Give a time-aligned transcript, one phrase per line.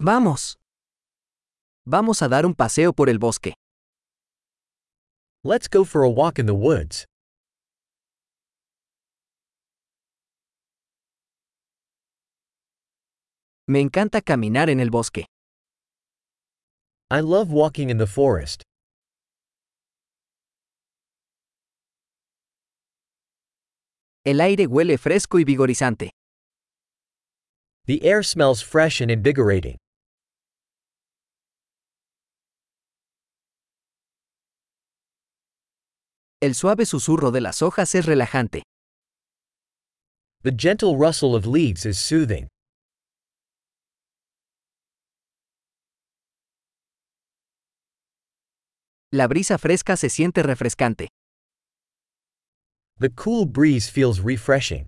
[0.00, 0.56] Vamos.
[1.84, 3.54] Vamos a dar un paseo por el bosque.
[5.42, 7.04] Let's go for a walk in the woods.
[13.66, 15.26] Me encanta caminar en el bosque.
[17.10, 18.62] I love walking in the forest.
[24.24, 26.10] El aire huele fresco y vigorizante.
[27.86, 29.76] The air smells fresh and invigorating.
[36.40, 38.62] El suave susurro de las hojas es relajante.
[40.44, 42.46] The gentle rustle of leaves is soothing.
[49.10, 51.08] La brisa fresca se siente refrescante.
[53.00, 54.86] The cool breeze feels refreshing.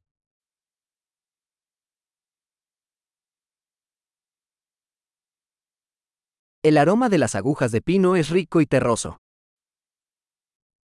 [6.62, 9.16] El aroma de las agujas de pino es rico y terroso.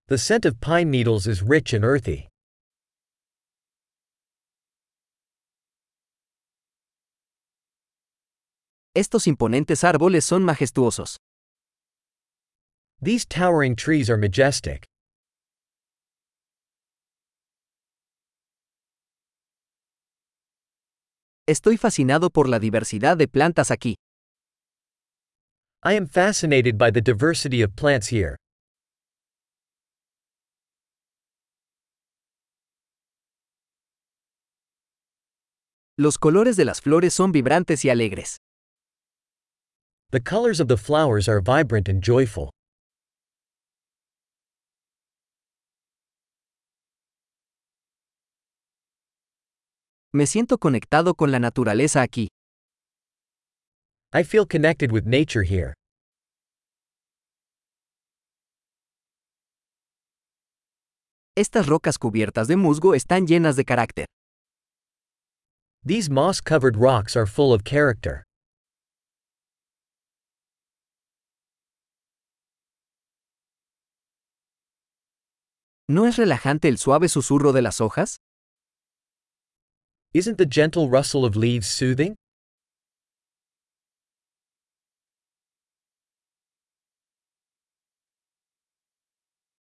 [0.07, 2.29] The scent of pine needles is rich and earthy.
[8.95, 11.17] Estos imponentes árboles son majestuosos.
[13.01, 14.85] These towering trees are majestic.
[21.49, 23.95] Estoy fascinado por la diversidad de plantas aquí.
[25.83, 28.37] I am fascinated by the diversity of plants here.
[35.97, 38.39] Los colores de las flores son vibrantes y alegres.
[40.11, 42.51] The colors of the flowers are vibrant and joyful.
[50.13, 52.29] Me siento conectado con la naturaleza aquí.
[54.13, 55.75] I feel connected with nature here.
[61.37, 64.07] Estas rocas cubiertas de musgo están llenas de carácter.
[65.87, 68.25] These moss covered rocks are full of character.
[75.87, 78.17] ¿No es relajante el suave susurro de las hojas?
[80.15, 82.15] Isn't the gentle rustle of leaves soothing?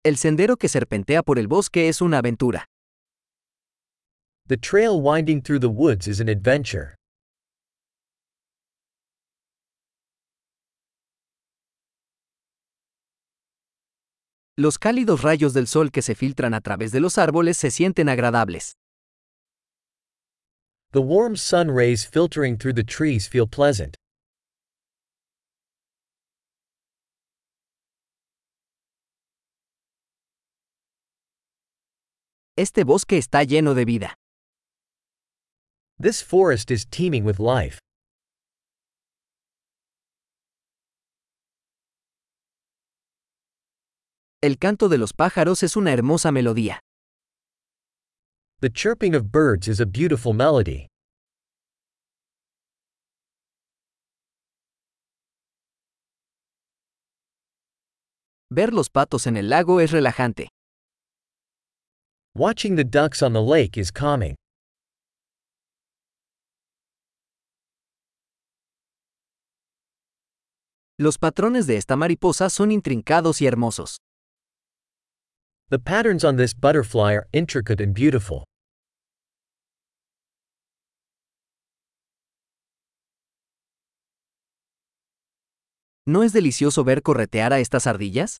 [0.05, 2.65] El sendero que serpentea por el bosque es una aventura.
[4.49, 6.95] The trail winding through the woods is an adventure.
[14.55, 18.07] Los cálidos rayos del sol que se filtran a través de los árboles se sienten
[18.07, 18.71] agradables.
[20.93, 23.97] The warm sun rays filtering through the trees feel pleasant.
[32.55, 34.15] Este bosque está lleno de vida.
[35.99, 37.79] This forest is teeming with life.
[44.43, 46.77] El canto de los pájaros es una hermosa melodía.
[48.59, 50.85] The chirping of birds is a beautiful melody.
[58.51, 60.47] Ver los patos en el lago es relajante.
[62.35, 64.35] Watching the ducks on the lake is calming.
[70.99, 73.97] Los patrones de esta mariposa son intrincados y hermosos.
[75.69, 78.43] The patterns on this butterfly are intricate and beautiful.
[86.07, 88.37] ¿No es delicioso ver corretear a estas ardillas?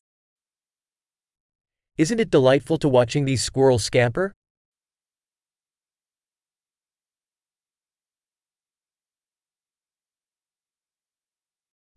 [1.96, 4.37] Isn't it delightful to watching these squirrels scamper?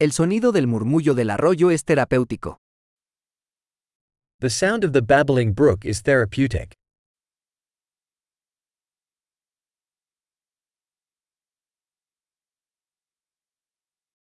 [0.00, 2.58] El sonido del murmullo del arroyo es terapéutico.
[4.40, 6.74] The sound of the babbling brook is therapeutic.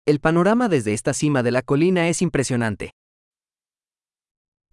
[0.08, 2.94] El panorama desde esta cima de la colina es impresionante.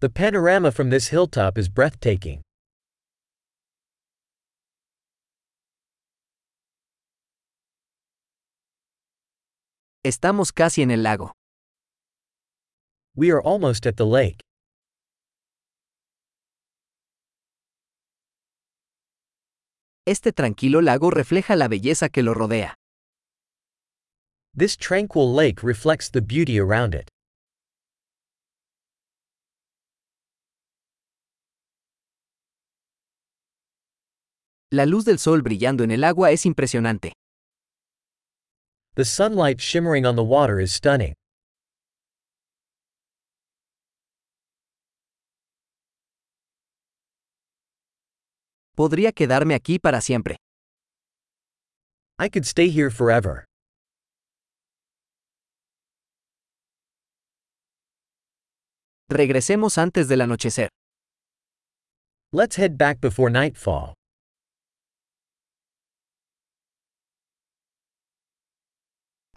[0.01, 2.46] The panorama from this hilltop is breathtaking.
[10.07, 11.33] Estamos casi en el lago.
[13.17, 14.45] We are almost at the lake.
[20.07, 22.77] Este tranquilo lago refleja la belleza que lo rodea.
[24.57, 27.09] This tranquil lake reflects the beauty around it.
[34.71, 37.15] La luz del sol brillando en el agua es impresionante.
[38.97, 41.13] The sunlight shimmering on the water is stunning.
[48.75, 50.37] Podría quedarme aquí para siempre.
[52.19, 53.45] I could stay here forever.
[59.11, 60.69] Regresemos antes del anochecer.
[62.33, 63.96] Let's head back before nightfall.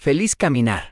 [0.01, 0.87] Feliz caminar.